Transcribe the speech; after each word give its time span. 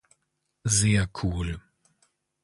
Sehr 0.63 1.05
cool. 1.21 1.61